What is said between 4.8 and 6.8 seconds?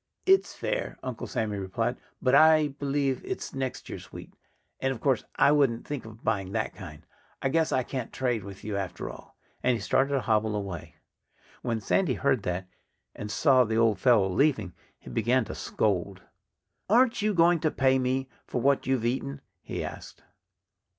of course I wouldn't think of buying that